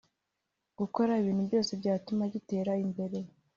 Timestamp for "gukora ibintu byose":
0.79-1.71